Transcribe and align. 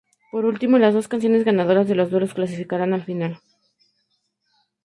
Por 0.31 0.45
último, 0.45 0.79
las 0.79 0.95
dos 0.95 1.07
canciones 1.07 1.45
ganadoras 1.45 1.87
de 1.87 1.93
los 1.93 2.09
duelos 2.09 2.33
clasificarán 2.33 2.95
a 2.95 2.97
la 2.97 3.03
final. 3.05 3.39